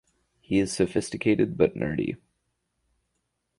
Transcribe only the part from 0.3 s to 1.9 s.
He is sophisticated but